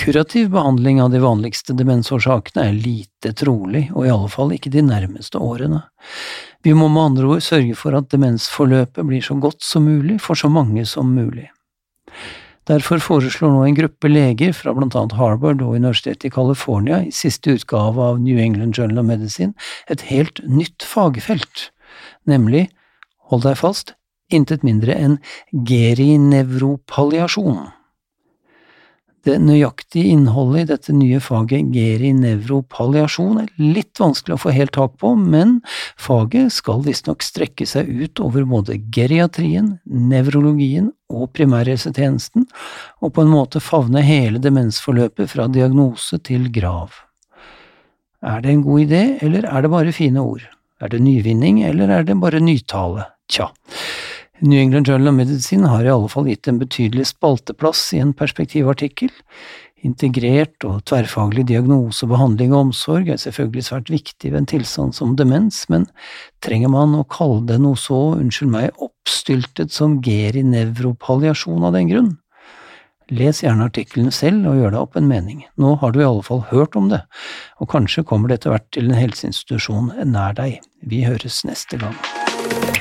Kurativ 0.01 0.49
behandling 0.49 1.01
av 1.01 1.11
de 1.13 1.19
vanligste 1.21 1.75
demensårsakene 1.77 2.63
er 2.69 2.77
lite 2.77 3.33
trolig, 3.37 3.83
og 3.93 4.07
i 4.07 4.13
alle 4.13 4.29
fall 4.33 4.53
ikke 4.55 4.71
de 4.73 4.81
nærmeste 4.81 5.37
årene. 5.37 5.83
Vi 6.65 6.73
må 6.73 6.87
med 6.89 7.11
andre 7.11 7.27
ord 7.35 7.43
sørge 7.45 7.75
for 7.77 7.97
at 7.97 8.09
demensforløpet 8.13 9.05
blir 9.05 9.21
så 9.25 9.37
godt 9.41 9.61
som 9.65 9.85
mulig 9.85 10.17
for 10.23 10.39
så 10.39 10.49
mange 10.49 10.87
som 10.89 11.11
mulig. 11.13 11.49
Derfor 12.69 13.01
foreslår 13.01 13.49
nå 13.49 13.63
en 13.65 13.77
gruppe 13.77 14.09
leger 14.11 14.51
fra 14.53 14.69
annet 14.75 15.15
Harvard 15.17 15.61
og 15.65 15.75
Universitetet 15.79 16.27
i 16.29 16.33
California 16.33 16.99
i 17.01 17.11
siste 17.15 17.55
utgave 17.57 17.97
av 18.11 18.19
New 18.21 18.37
England 18.37 18.77
Journal 18.77 19.01
of 19.01 19.07
Medicine 19.09 19.53
et 19.89 20.01
helt 20.11 20.37
nytt 20.45 20.85
fagfelt, 20.85 21.71
nemlig, 22.29 22.69
hold 23.31 23.43
deg 23.47 23.57
fast, 23.57 23.95
intet 24.29 24.63
mindre 24.63 24.93
enn 24.93 25.17
gerinevropalliasjon. 25.51 27.80
Det 29.21 29.35
nøyaktige 29.37 30.15
innholdet 30.15 30.63
i 30.63 30.67
dette 30.71 30.93
nye 30.97 31.19
faget 31.21 31.67
gerinevropalliasjon 31.75 33.43
er 33.43 33.51
litt 33.61 33.99
vanskelig 34.01 34.33
å 34.33 34.41
få 34.41 34.53
helt 34.55 34.73
tak 34.73 34.95
på, 35.01 35.11
men 35.13 35.59
faget 36.01 36.49
skal 36.55 36.81
visstnok 36.87 37.21
strekke 37.21 37.67
seg 37.69 37.91
ut 38.01 38.21
over 38.23 38.47
både 38.49 38.79
geriatrien, 38.95 39.75
nevrologien 39.85 40.89
og 41.13 41.29
primærhelsetjenesten, 41.37 42.47
og 43.05 43.13
på 43.13 43.21
en 43.21 43.29
måte 43.35 43.61
favne 43.61 44.01
hele 44.05 44.41
demensforløpet 44.41 45.29
fra 45.35 45.45
diagnose 45.53 46.17
til 46.25 46.49
grav. 46.49 46.97
Er 48.25 48.41
det 48.41 48.55
en 48.55 48.65
god 48.65 48.87
idé, 48.87 49.03
eller 49.21 49.45
er 49.45 49.61
det 49.61 49.73
bare 49.73 49.93
fine 49.93 50.21
ord? 50.21 50.49
Er 50.81 50.89
det 50.89 51.01
nyvinning, 51.05 51.61
eller 51.65 51.93
er 51.93 52.09
det 52.09 52.17
bare 52.17 52.41
nytale? 52.41 53.05
Tja. 53.29 53.51
New 54.43 54.57
England 54.57 54.87
Journal 54.87 55.07
of 55.07 55.13
Medicine 55.13 55.67
har 55.69 55.85
i 55.85 55.89
alle 55.93 56.09
fall 56.09 56.25
gitt 56.25 56.47
en 56.49 56.57
betydelig 56.57 57.11
spalteplass 57.11 57.91
i 57.93 57.99
en 58.01 58.13
perspektivartikkel. 58.17 59.11
Integrert 59.85 60.65
og 60.65 60.79
tverrfaglig 60.89 61.43
diagnose, 61.51 62.07
behandling 62.09 62.55
og 62.55 62.71
omsorg 62.71 63.11
er 63.13 63.21
selvfølgelig 63.21 63.67
svært 63.67 63.91
viktig 63.93 64.31
ved 64.31 64.39
en 64.39 64.49
tilstand 64.49 64.97
som 64.97 65.13
demens, 65.17 65.67
men 65.69 65.85
trenger 66.41 66.73
man 66.73 66.97
å 66.97 67.05
kalle 67.05 67.45
det 67.51 67.59
noe 67.61 67.77
så, 67.77 67.99
unnskyld 68.17 68.53
meg, 68.55 68.81
oppstyltet 68.81 69.77
som 69.77 69.99
gerinevropalliasjon 70.05 71.69
av 71.69 71.77
den 71.77 71.93
grunn? 71.93 72.11
Les 73.13 73.43
gjerne 73.43 73.69
artikkelen 73.69 74.09
selv 74.15 74.49
og 74.49 74.57
gjør 74.57 74.73
deg 74.73 74.81
opp 74.81 74.97
en 74.97 75.09
mening. 75.11 75.45
Nå 75.61 75.75
har 75.83 75.93
du 75.93 76.01
i 76.01 76.07
alle 76.07 76.25
fall 76.25 76.47
hørt 76.49 76.77
om 76.79 76.89
det, 76.89 77.03
og 77.61 77.69
kanskje 77.73 78.07
kommer 78.09 78.31
det 78.31 78.41
etter 78.41 78.55
hvert 78.55 78.69
til 78.73 78.89
en 78.89 78.97
helseinstitusjon 78.97 79.93
nær 80.09 80.33
deg. 80.39 80.63
Vi 80.81 81.05
høres 81.05 81.43
neste 81.45 81.77
gang. 81.81 82.80